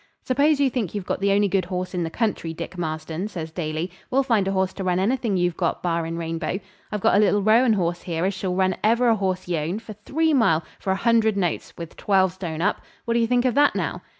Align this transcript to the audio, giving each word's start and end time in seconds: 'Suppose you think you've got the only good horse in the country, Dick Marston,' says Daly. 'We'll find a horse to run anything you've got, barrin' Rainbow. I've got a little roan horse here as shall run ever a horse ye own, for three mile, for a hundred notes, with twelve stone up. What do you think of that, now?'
'Suppose 0.23 0.59
you 0.59 0.67
think 0.67 0.95
you've 0.95 1.05
got 1.05 1.19
the 1.19 1.31
only 1.31 1.47
good 1.47 1.65
horse 1.65 1.93
in 1.93 2.01
the 2.01 2.09
country, 2.09 2.55
Dick 2.55 2.75
Marston,' 2.75 3.27
says 3.27 3.51
Daly. 3.51 3.91
'We'll 4.09 4.23
find 4.23 4.47
a 4.47 4.51
horse 4.51 4.73
to 4.73 4.83
run 4.83 4.97
anything 4.97 5.37
you've 5.37 5.55
got, 5.55 5.83
barrin' 5.83 6.17
Rainbow. 6.17 6.59
I've 6.91 7.01
got 7.01 7.17
a 7.17 7.19
little 7.19 7.43
roan 7.43 7.73
horse 7.73 8.01
here 8.01 8.25
as 8.25 8.33
shall 8.33 8.55
run 8.55 8.75
ever 8.83 9.09
a 9.09 9.15
horse 9.15 9.47
ye 9.47 9.59
own, 9.59 9.77
for 9.77 9.93
three 9.93 10.33
mile, 10.33 10.63
for 10.79 10.89
a 10.89 10.95
hundred 10.95 11.37
notes, 11.37 11.75
with 11.77 11.95
twelve 11.97 12.33
stone 12.33 12.63
up. 12.63 12.81
What 13.05 13.13
do 13.13 13.19
you 13.19 13.27
think 13.27 13.45
of 13.45 13.53
that, 13.53 13.75
now?' 13.75 14.01